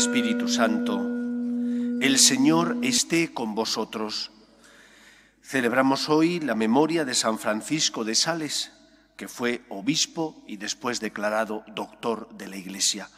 [0.00, 4.30] Espíritu Santo, el Señor esté con vosotros.
[5.42, 8.72] Celebramos hoy la memoria de San Francisco de Sales,
[9.20, 13.10] que fue obispo y después declarado doctor de la Iglesia.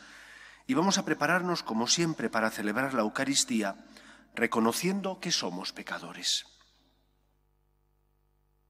[0.67, 3.77] Y vamos a prepararnos, como siempre, para celebrar la Eucaristía,
[4.35, 6.45] reconociendo que somos pecadores.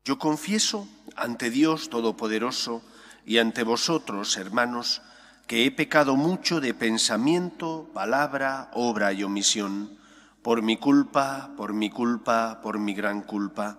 [0.05, 2.83] Yo confieso ante Dios Todopoderoso
[3.25, 5.01] y ante vosotros, hermanos,
[5.47, 9.99] que he pecado mucho de pensamiento, palabra, obra y omisión,
[10.43, 13.79] por mi culpa, por mi culpa, por mi gran culpa.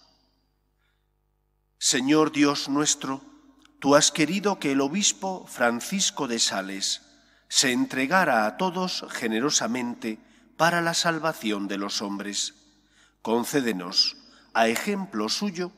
[1.83, 3.23] Señor Dios nuestro,
[3.79, 7.01] tú has querido que el obispo Francisco de Sales
[7.47, 10.19] se entregara a todos generosamente
[10.57, 12.53] para la salvación de los hombres.
[13.23, 14.15] Concédenos,
[14.53, 15.71] a ejemplo suyo,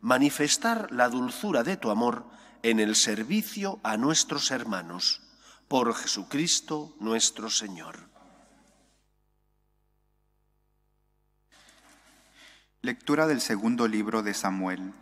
[0.00, 2.24] manifestar la dulzura de tu amor
[2.62, 5.22] en el servicio a nuestros hermanos.
[5.66, 7.98] Por Jesucristo nuestro Señor.
[12.80, 14.94] Lectura del segundo libro de Samuel.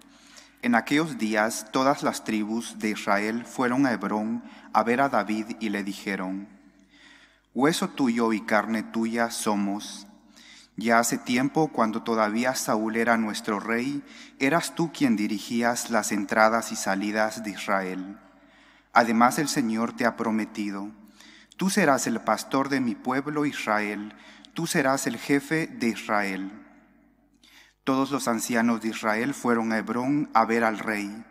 [0.67, 4.43] En aquellos días todas las tribus de Israel fueron a Hebrón
[4.73, 6.49] a ver a David y le dijeron,
[7.55, 10.09] Hueso tuyo y carne tuya somos.
[10.75, 14.03] Ya hace tiempo, cuando todavía Saúl era nuestro rey,
[14.41, 18.19] eras tú quien dirigías las entradas y salidas de Israel.
[18.93, 20.91] Además el Señor te ha prometido,
[21.57, 24.17] tú serás el pastor de mi pueblo Israel,
[24.53, 26.66] tú serás el jefe de Israel.
[27.87, 31.25] Todos los ancianos de Israel fueron a Hebrón a ver al rey,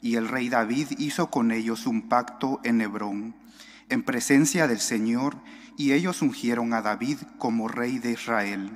[0.00, 3.36] y el rey David hizo con ellos un pacto en Hebrón,
[3.90, 5.36] en presencia del Señor,
[5.76, 8.70] y ellos ungieron a David como rey de Israel.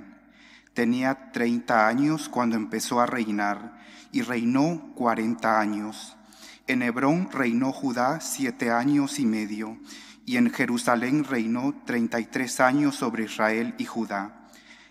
[0.74, 3.80] Tenía treinta años cuando empezó a reinar,
[4.12, 6.18] y reinó cuarenta años.
[6.66, 9.78] En Hebrón reinó Judá siete años y medio,
[10.26, 14.41] y en Jerusalén reinó treinta y tres años sobre Israel y Judá.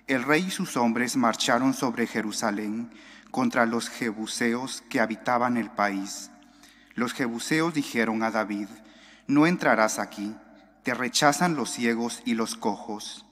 [0.08, 2.92] El rey y sus hombres marcharon sobre Jerusalén
[3.32, 6.32] contra los jebuseos que habitaban el país.
[6.96, 8.68] Los jebuseos dijeron a David,
[9.28, 10.36] no entrarás aquí,
[10.84, 13.26] te rechazan los ciegos y los cojos.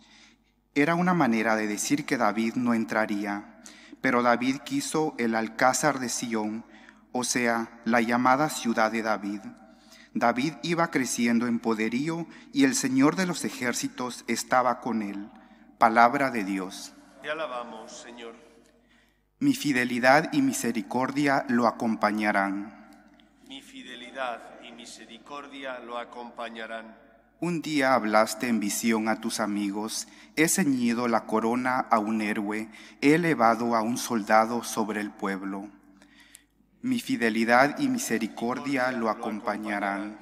[0.75, 3.61] Era una manera de decir que David no entraría,
[4.01, 6.63] pero David quiso el alcázar de Sión,
[7.11, 9.41] o sea, la llamada ciudad de David.
[10.13, 15.29] David iba creciendo en poderío y el Señor de los ejércitos estaba con él.
[15.79, 16.91] Palabra de Dios.
[17.21, 18.35] Te alabamos, Señor.
[19.39, 22.89] Mi fidelidad y misericordia lo acompañarán.
[23.47, 26.97] Mi fidelidad y misericordia lo acompañarán.
[27.39, 32.69] Un día hablaste en visión a tus amigos, he ceñido la corona a un héroe,
[32.99, 35.69] he elevado a un soldado sobre el pueblo.
[36.81, 40.19] Mi fidelidad y misericordia lo acompañarán.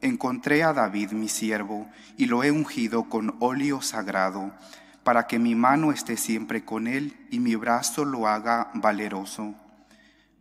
[0.00, 4.52] Encontré a David mi siervo y lo he ungido con óleo sagrado
[5.08, 9.54] para que mi mano esté siempre con él y mi brazo lo haga valeroso.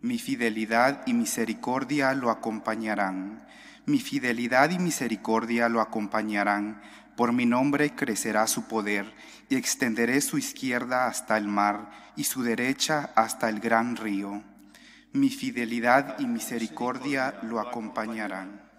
[0.02, 3.48] Mi fidelidad y misericordia lo acompañarán.
[3.86, 6.82] Mi fidelidad y misericordia lo acompañarán.
[7.16, 9.16] Por mi nombre crecerá su poder
[9.48, 14.44] y extenderé su izquierda hasta el mar y su derecha hasta el gran río.
[15.14, 18.70] Mi fidelidad y misericordia lo acompañarán.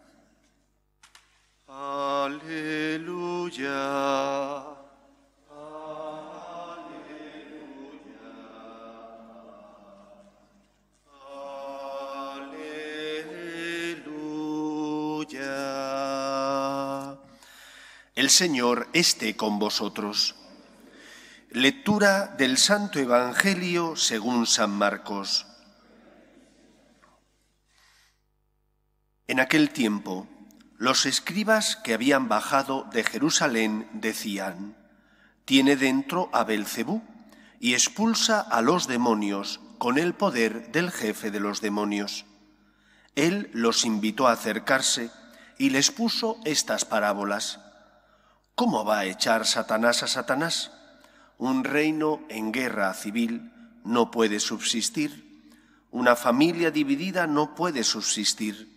[1.67, 2.59] Aleluya.
[18.19, 20.35] El Señor esté con vosotros.
[21.51, 25.47] Lectura del Santo Evangelio según San Marcos.
[29.29, 30.27] En aquel tiempo,
[30.79, 34.77] los escribas que habían bajado de Jerusalén decían,
[35.45, 37.05] tiene dentro a Belcebú
[37.61, 42.27] y expulsa a los demonios con el poder del jefe de los demonios.
[43.15, 45.13] Él los invitó a acercarse
[45.57, 47.61] y les puso estas parábolas.
[48.59, 50.73] ¿Cómo va a echar Satanás a Satanás?
[51.39, 53.53] Un reino en guerra civil
[53.85, 55.47] no puede subsistir.
[55.93, 58.77] Una familia dividida no puede subsistir.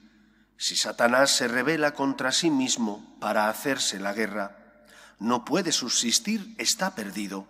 [0.56, 4.56] Si Satanás se revela contra sí mismo para hacerse la guerra,
[5.18, 7.48] no puede subsistir, está perdido.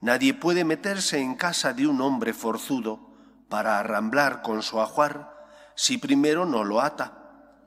[0.00, 3.14] Nadie puede meterse en casa de un hombre forzudo
[3.48, 5.46] para arramblar con su ajuar
[5.76, 7.12] si primero no lo ata.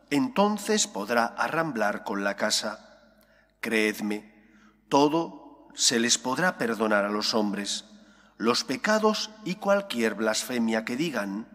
[0.10, 2.87] Entonces podrá arramblar con la casa.
[3.60, 4.34] Creedme,
[4.90, 7.86] todo se les podrá perdonar a los hombres,
[8.38, 11.48] los pecados y cualquier blasfemia que digan,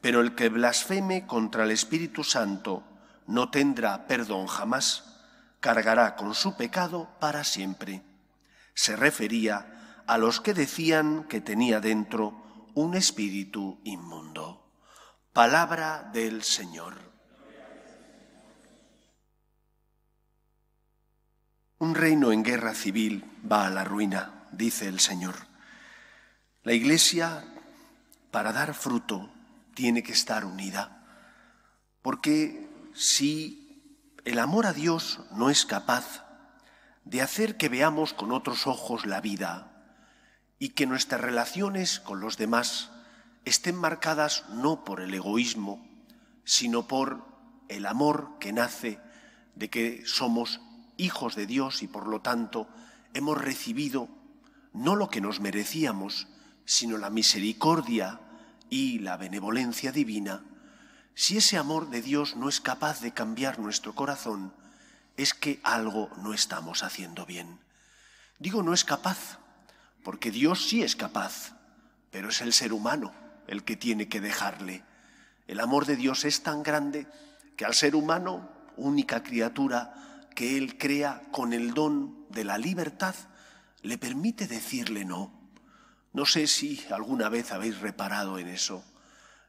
[0.00, 2.84] pero el que blasfeme contra el Espíritu Santo
[3.26, 5.18] no tendrá perdón jamás,
[5.60, 8.02] cargará con su pecado para siempre.
[8.74, 14.72] Se refería a los que decían que tenía dentro un espíritu inmundo.
[15.32, 17.11] Palabra del Señor.
[21.82, 25.34] Un reino en guerra civil va a la ruina, dice el Señor.
[26.62, 27.44] La Iglesia,
[28.30, 29.28] para dar fruto,
[29.74, 31.04] tiene que estar unida,
[32.00, 36.24] porque si el amor a Dios no es capaz
[37.04, 39.72] de hacer que veamos con otros ojos la vida,
[40.60, 42.92] y que nuestras relaciones con los demás
[43.44, 45.84] estén marcadas no por el egoísmo,
[46.44, 47.26] sino por
[47.68, 49.00] el amor que nace
[49.56, 50.60] de que somos
[51.02, 52.68] hijos de Dios y por lo tanto
[53.14, 54.08] hemos recibido
[54.72, 56.28] no lo que nos merecíamos,
[56.64, 58.20] sino la misericordia
[58.70, 60.42] y la benevolencia divina,
[61.14, 64.54] si ese amor de Dios no es capaz de cambiar nuestro corazón,
[65.16, 67.58] es que algo no estamos haciendo bien.
[68.38, 69.38] Digo no es capaz,
[70.02, 71.52] porque Dios sí es capaz,
[72.10, 73.12] pero es el ser humano
[73.46, 74.82] el que tiene que dejarle.
[75.46, 77.06] El amor de Dios es tan grande
[77.56, 83.14] que al ser humano, única criatura que Él crea con el don de la libertad,
[83.82, 85.32] le permite decirle no.
[86.12, 88.84] No sé si alguna vez habéis reparado en eso,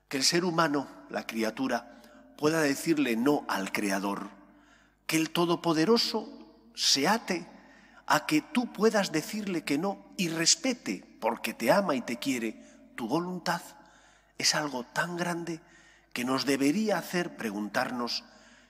[0.07, 2.01] que el ser humano, la criatura,
[2.37, 4.29] pueda decirle no al Creador,
[5.07, 6.29] que el Todopoderoso
[6.73, 7.47] se ate
[8.05, 12.61] a que tú puedas decirle que no y respete, porque te ama y te quiere,
[12.95, 13.61] tu voluntad,
[14.37, 15.61] es algo tan grande
[16.11, 18.23] que nos debería hacer preguntarnos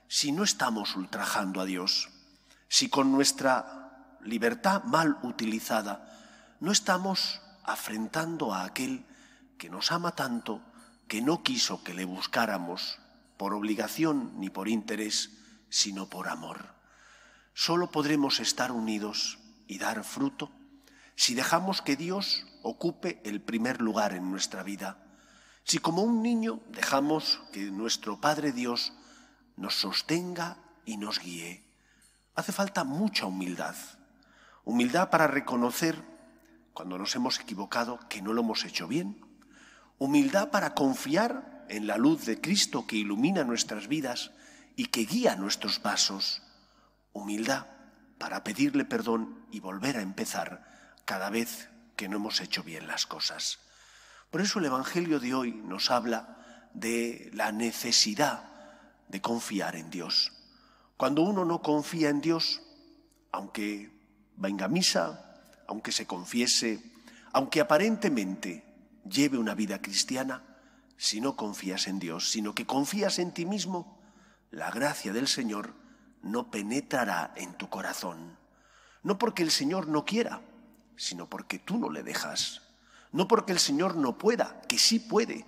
[0.07, 2.09] si no estamos ultrajando a Dios,
[2.67, 6.09] si con nuestra libertad mal utilizada
[6.59, 9.05] no estamos afrentando a aquel
[9.57, 10.61] que nos ama tanto,
[11.07, 12.99] que no quiso que le buscáramos
[13.37, 15.31] por obligación ni por interés,
[15.69, 16.73] sino por amor.
[17.53, 20.51] Solo podremos estar unidos y dar fruto
[21.15, 24.97] si dejamos que Dios ocupe el primer lugar en nuestra vida.
[25.63, 28.93] Si como un niño dejamos que nuestro Padre Dios
[29.57, 31.63] nos sostenga y nos guíe.
[32.35, 33.75] Hace falta mucha humildad.
[34.65, 36.01] Humildad para reconocer
[36.73, 39.23] cuando nos hemos equivocado que no lo hemos hecho bien.
[39.99, 44.31] Humildad para confiar en la luz de Cristo que ilumina nuestras vidas
[44.75, 46.41] y que guía nuestros pasos
[47.13, 47.67] humildad
[48.17, 50.65] para pedirle perdón y volver a empezar
[51.05, 53.59] cada vez que no hemos hecho bien las cosas.
[54.31, 58.52] Por eso el Evangelio de hoy nos habla de la necesidad
[59.13, 60.33] de confiar en Dios.
[60.97, 62.63] Cuando uno no confía en Dios,
[63.31, 63.91] aunque
[64.37, 66.81] venga a misa, aunque se confiese,
[67.31, 68.65] aunque aparentemente
[69.07, 70.41] lleve una vida cristiana,
[70.97, 74.01] si no confías en Dios, sino que confías en ti mismo,
[74.49, 75.75] la gracia del Señor
[76.23, 78.35] no penetrará en tu corazón.
[79.03, 80.41] No porque el Señor no quiera,
[80.95, 82.63] sino porque tú no le dejas.
[83.11, 85.45] No porque el Señor no pueda, que sí puede,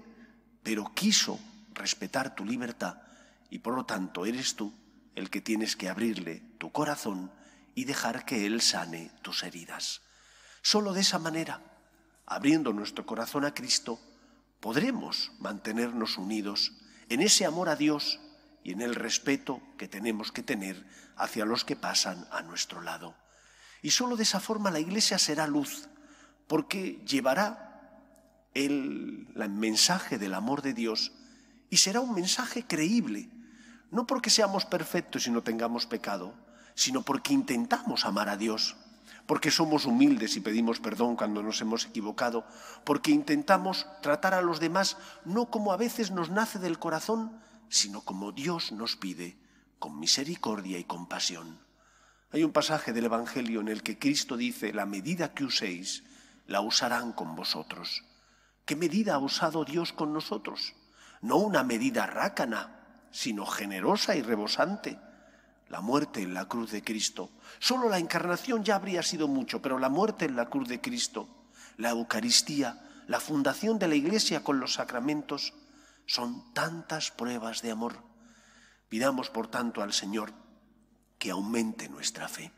[0.62, 1.39] pero quiso
[1.74, 3.04] respetar tu libertad
[3.49, 4.73] y por lo tanto eres tú
[5.15, 7.31] el que tienes que abrirle tu corazón
[7.73, 10.01] y dejar que Él sane tus heridas.
[10.61, 11.61] Solo de esa manera,
[12.25, 13.99] abriendo nuestro corazón a Cristo,
[14.59, 16.73] podremos mantenernos unidos
[17.09, 18.19] en ese amor a Dios
[18.63, 20.85] y en el respeto que tenemos que tener
[21.15, 23.15] hacia los que pasan a nuestro lado.
[23.81, 25.87] Y solo de esa forma la Iglesia será luz,
[26.47, 28.01] porque llevará
[28.55, 31.11] el, el mensaje del amor de Dios
[31.69, 33.29] y será un mensaje creíble,
[33.91, 36.33] no porque seamos perfectos y no tengamos pecado,
[36.73, 38.75] sino porque intentamos amar a Dios,
[39.25, 42.45] porque somos humildes y pedimos perdón cuando nos hemos equivocado,
[42.83, 47.39] porque intentamos tratar a los demás no como a veces nos nace del corazón,
[47.69, 49.37] sino como Dios nos pide,
[49.79, 51.59] con misericordia y compasión.
[52.31, 56.03] Hay un pasaje del Evangelio en el que Cristo dice, la medida que uséis,
[56.47, 58.03] la usarán con vosotros.
[58.65, 60.73] ¿Qué medida ha usado Dios con nosotros?
[61.21, 62.84] No una medida rácana,
[63.15, 65.00] sino generosa y rebosante.
[65.69, 67.31] la muerte en la cruz de Cristo.
[67.60, 71.27] Solo la encarnación ya habría sido mucho, pero la muerte en la cruz de Cristo,
[71.77, 75.53] la Eucaristía, la fundación de la Iglesia con los sacramentos,
[76.05, 78.03] son tantas pruebas de amor.
[78.89, 80.34] Pidamos, por tanto, al Señor
[81.17, 82.51] que aumente nuestra fe,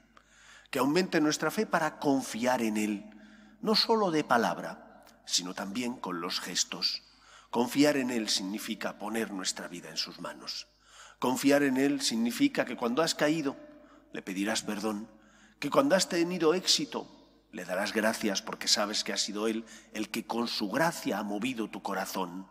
[0.70, 3.06] que aumente nuestra fe para confiar en Él,
[3.62, 7.07] no solo de palabra, sino también con los gestos.
[7.58, 10.68] Confiar en Él significa poner nuestra vida en sus manos.
[11.18, 13.58] Confiar en Él significa que cuando has caído
[14.14, 15.10] le pedirás perdón,
[15.60, 17.10] que cuando has tenido éxito
[17.52, 21.24] le darás gracias porque sabes que ha sido Él el que con su gracia ha
[21.24, 22.48] movido tu corazón.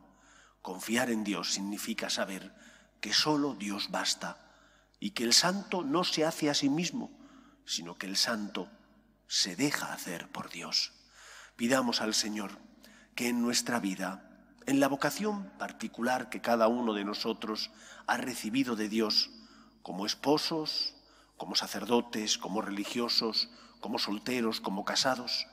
[0.60, 2.52] Confiar en Dios significa saber
[3.00, 4.50] que solo Dios basta
[4.98, 7.16] y que el santo no se hace a sí mismo,
[7.64, 8.68] sino que el santo
[9.28, 10.94] se deja hacer por Dios.
[11.54, 12.58] Pidamos al Señor
[13.14, 14.25] que en nuestra vida
[14.66, 17.70] en la vocación particular que cada uno de nosotros
[18.06, 19.30] ha recibido de Dios
[19.82, 20.94] como esposos,
[21.36, 23.48] como sacerdotes, como religiosos,
[23.80, 25.46] como solteros, como casados,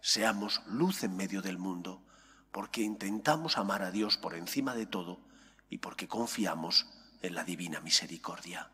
[0.00, 2.02] seamos luz en medio del mundo,
[2.50, 5.20] porque intentamos amar a Dios por encima de todo
[5.68, 6.86] y porque confiamos
[7.22, 8.70] en la divina misericordia.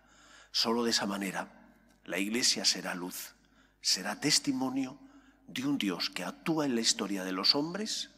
[0.50, 3.34] Solo de esa manera la Iglesia será luz,
[3.82, 4.98] será testimonio
[5.46, 8.10] de un Dios que actúa en la historia de los hombres,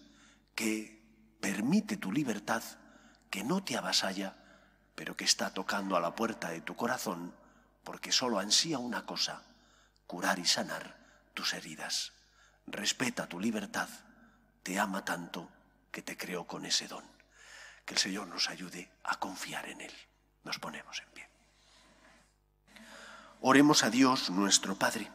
[0.55, 0.94] que
[1.45, 2.63] Permite tu libertad
[3.29, 4.35] que no te avasalla,
[4.95, 7.35] pero que está tocando a la puerta de tu corazón
[7.85, 9.43] porque solo ansía una cosa,
[10.07, 10.97] curar y sanar
[11.35, 12.15] tus heridas.
[12.67, 13.91] Respeta tu libertad,
[14.63, 15.51] te ama tanto
[15.93, 17.05] que te creó con ese don.
[17.85, 19.93] Que el Señor nos ayude a confiar en Él.
[20.45, 21.29] Nos ponemos en pie.
[23.43, 25.13] Oremos a Dios nuestro Padre.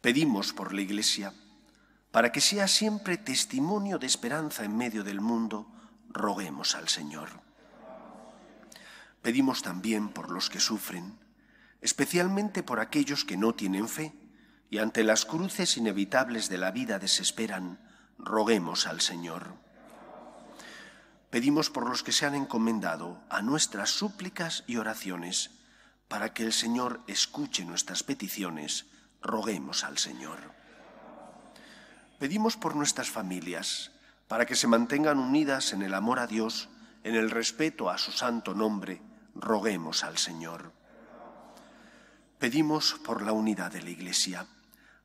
[0.00, 1.32] Pedimos por la Iglesia
[2.10, 5.70] para que sea siempre testimonio de esperanza en medio del mundo,
[6.08, 7.28] roguemos al Señor.
[9.22, 11.18] Pedimos también por los que sufren,
[11.80, 14.14] especialmente por aquellos que no tienen fe
[14.70, 17.78] y ante las cruces inevitables de la vida desesperan,
[18.18, 19.54] roguemos al Señor.
[21.30, 25.50] Pedimos por los que se han encomendado a nuestras súplicas y oraciones,
[26.08, 28.86] para que el Señor escuche nuestras peticiones,
[29.20, 30.55] roguemos al Señor.
[32.18, 33.92] Pedimos por nuestras familias,
[34.26, 36.70] para que se mantengan unidas en el amor a Dios,
[37.04, 39.02] en el respeto a su santo nombre,
[39.34, 40.72] roguemos al Señor.
[42.38, 44.46] Pedimos por la unidad de la Iglesia,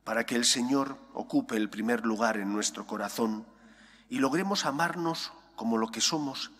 [0.05, 3.45] para que el Señor ocupe el primer lugar en nuestro corazón
[4.09, 6.51] y logremos amarnos como lo que somos,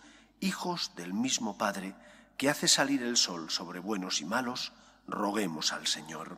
[0.41, 1.95] hijos del mismo Padre
[2.37, 4.73] que hace salir el sol sobre buenos y malos,
[5.07, 6.37] roguemos al Señor.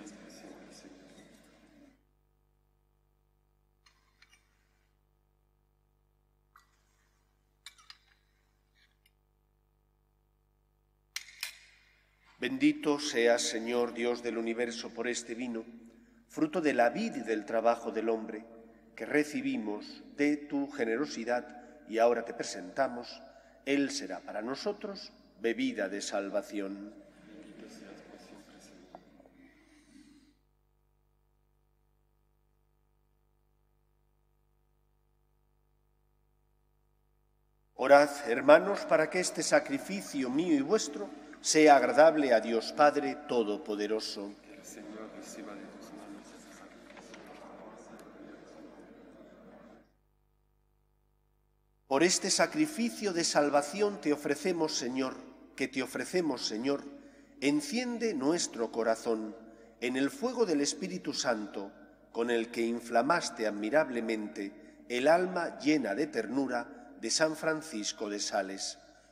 [12.41, 15.63] Bendito seas, Señor Dios del universo, por este vino,
[16.27, 18.43] fruto de la vida y del trabajo del hombre,
[18.95, 21.45] que recibimos de tu generosidad
[21.87, 23.21] y ahora te presentamos.
[23.67, 26.95] Él será para nosotros bebida de salvación.
[37.75, 41.07] Orad, hermanos, para que este sacrificio mío y vuestro
[41.41, 44.31] sea agradable a Dios Padre Todopoderoso.
[51.87, 55.15] Por este sacrificio de salvación te ofrecemos, Señor,
[55.55, 56.83] que te ofrecemos, Señor,
[57.41, 59.35] enciende nuestro corazón
[59.81, 61.71] en el fuego del Espíritu Santo,
[62.11, 68.77] con el que inflamaste admirablemente el alma llena de ternura de San Francisco de Sales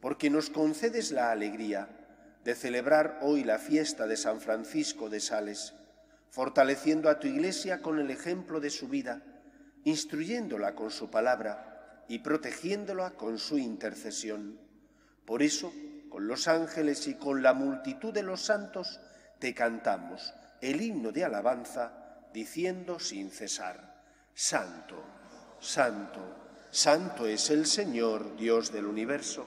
[0.00, 1.88] porque nos concedes la alegría
[2.44, 5.74] de celebrar hoy la fiesta de San Francisco de Sales,
[6.30, 9.22] fortaleciendo a tu Iglesia con el ejemplo de su vida,
[9.84, 14.58] instruyéndola con su palabra y protegiéndola con su intercesión.
[15.24, 15.72] Por eso,
[16.08, 19.00] con los ángeles y con la multitud de los santos,
[19.38, 21.92] te cantamos el himno de alabanza,
[22.32, 24.02] diciendo sin cesar,
[24.34, 25.02] Santo,
[25.60, 26.20] Santo,
[26.70, 29.46] Santo es el Señor, Dios del universo.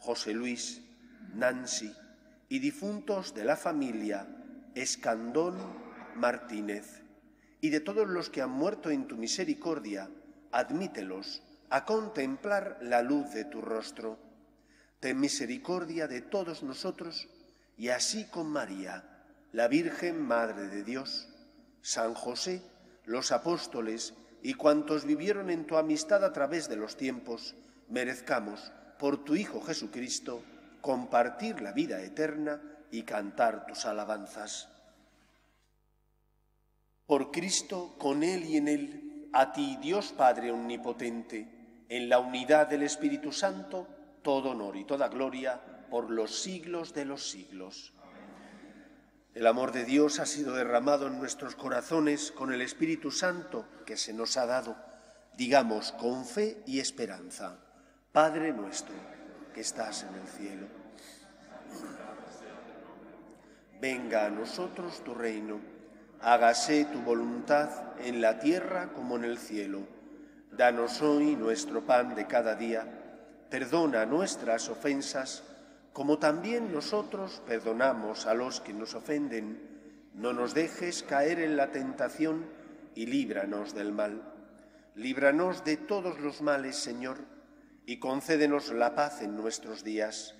[0.00, 0.82] José Luis,
[1.34, 1.92] Nancy
[2.48, 4.26] y difuntos de la familia
[4.74, 5.56] Escandón
[6.14, 7.02] Martínez,
[7.60, 10.08] y de todos los que han muerto en tu misericordia,
[10.52, 14.18] admítelos a contemplar la luz de tu rostro.
[15.00, 17.28] Ten misericordia de todos nosotros,
[17.76, 19.04] y así con María,
[19.52, 21.28] la Virgen Madre de Dios,
[21.82, 22.62] San José,
[23.04, 27.54] los apóstoles y cuantos vivieron en tu amistad a través de los tiempos,
[27.88, 30.42] merezcamos por tu Hijo Jesucristo,
[30.80, 34.68] compartir la vida eterna y cantar tus alabanzas.
[37.06, 42.66] Por Cristo, con Él y en Él, a ti, Dios Padre Omnipotente, en la unidad
[42.66, 43.86] del Espíritu Santo,
[44.22, 47.94] todo honor y toda gloria por los siglos de los siglos.
[49.34, 53.96] El amor de Dios ha sido derramado en nuestros corazones con el Espíritu Santo que
[53.96, 54.76] se nos ha dado,
[55.36, 57.58] digamos, con fe y esperanza.
[58.18, 58.96] Padre nuestro
[59.54, 60.66] que estás en el cielo,
[63.80, 65.60] venga a nosotros tu reino,
[66.20, 69.82] hágase tu voluntad en la tierra como en el cielo.
[70.50, 72.88] Danos hoy nuestro pan de cada día,
[73.50, 75.44] perdona nuestras ofensas,
[75.92, 80.10] como también nosotros perdonamos a los que nos ofenden.
[80.14, 82.46] No nos dejes caer en la tentación
[82.96, 84.20] y líbranos del mal.
[84.96, 87.37] Líbranos de todos los males, Señor,
[87.88, 90.34] y concédenos la paz en nuestros días,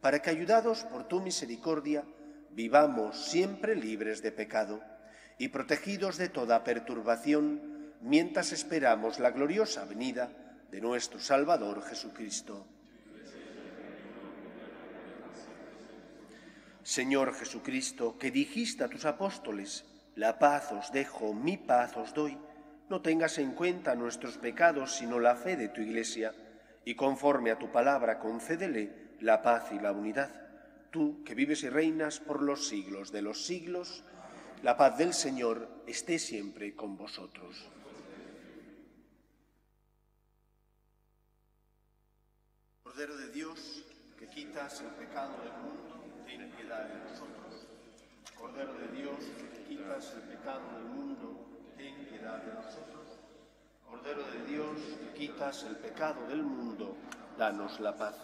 [0.00, 2.04] para que, ayudados por tu misericordia,
[2.52, 4.80] vivamos siempre libres de pecado
[5.36, 10.30] y protegidos de toda perturbación mientras esperamos la gloriosa venida
[10.70, 12.66] de nuestro Salvador Jesucristo.
[16.82, 22.38] Señor Jesucristo, que dijiste a tus apóstoles, la paz os dejo, mi paz os doy,
[22.88, 26.32] no tengas en cuenta nuestros pecados, sino la fe de tu Iglesia,
[26.86, 30.30] y conforme a tu palabra concédele la paz y la unidad.
[30.92, 34.04] Tú, que vives y reinas por los siglos de los siglos,
[34.62, 37.68] la paz del Señor esté siempre con vosotros.
[42.84, 43.84] Cordero de Dios,
[44.16, 47.66] que quitas el pecado del mundo, ten piedad de nosotros.
[48.38, 49.18] Cordero de Dios,
[49.50, 51.46] que quitas el pecado del mundo,
[51.76, 53.18] ten piedad de nosotros.
[53.90, 54.78] Cordero de Dios,
[55.16, 56.96] que el pecado del mundo,
[57.36, 58.16] danos la paz.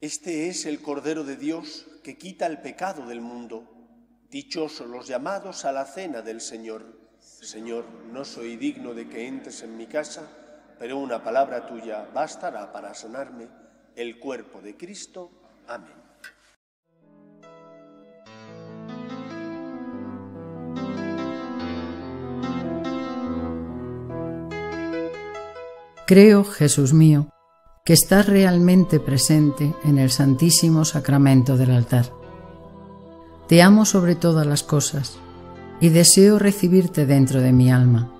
[0.00, 3.68] Este es el Cordero de Dios que quita el pecado del mundo.
[4.30, 6.86] Dichosos los llamados a la cena del Señor.
[7.18, 10.39] Señor, no soy digno de que entres en mi casa,
[10.80, 13.46] pero una palabra tuya bastará para sanarme.
[13.94, 15.30] El cuerpo de Cristo.
[15.68, 15.92] Amén.
[26.06, 27.28] Creo, Jesús mío,
[27.84, 32.06] que estás realmente presente en el Santísimo Sacramento del altar.
[33.48, 35.18] Te amo sobre todas las cosas
[35.78, 38.19] y deseo recibirte dentro de mi alma,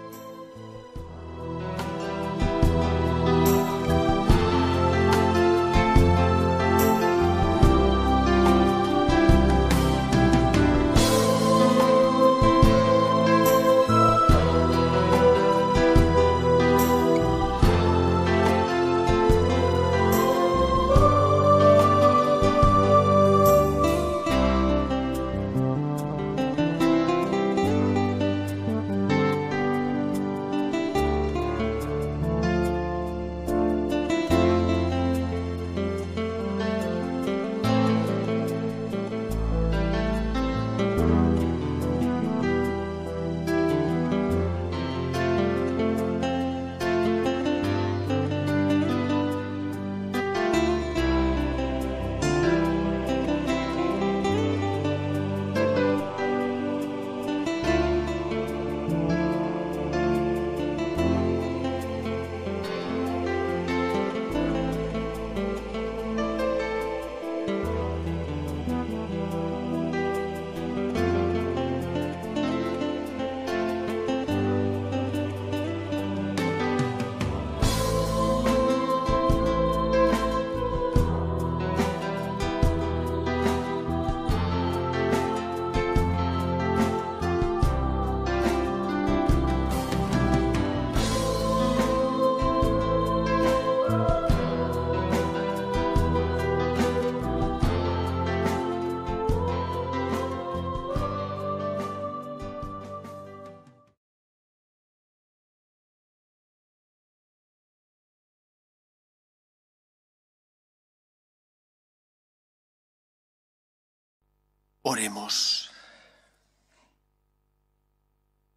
[114.83, 115.69] Oremos.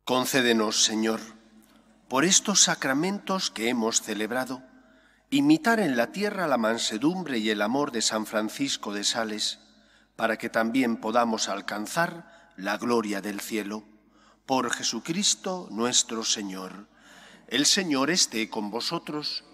[0.04, 1.20] Concédenos, Señor,
[2.08, 4.62] por estos sacramentos que hemos celebrado,
[5.28, 9.58] imitar en la tierra la mansedumbre y el amor de San Francisco de Sales,
[10.16, 13.84] para que también podamos alcanzar la gloria del cielo.
[14.46, 16.88] Por Jesucristo nuestro Señor.
[17.48, 19.44] El Señor esté con vosotros,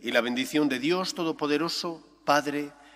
[0.00, 2.72] y la bendición de Dios Todopoderoso, Padre,